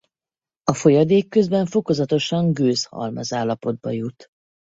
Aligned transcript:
A 0.63 0.73
folyadék 0.73 1.29
közben 1.29 1.65
fokozatosan 1.65 2.53
gőz 2.53 2.83
halmazállapotba 2.85 3.91
jut. 3.91 4.27